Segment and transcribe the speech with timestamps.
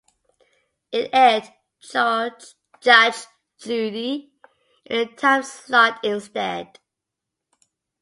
[0.91, 1.53] It aired
[2.81, 3.27] "Judge
[3.59, 4.31] Judy"
[4.85, 6.79] in the time slot instead.